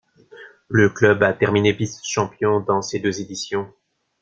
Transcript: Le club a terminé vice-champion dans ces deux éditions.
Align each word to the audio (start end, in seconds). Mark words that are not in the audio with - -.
Le 0.67 0.89
club 0.89 1.21
a 1.21 1.31
terminé 1.31 1.73
vice-champion 1.73 2.59
dans 2.59 2.81
ces 2.81 2.97
deux 2.97 3.21
éditions. 3.21 3.71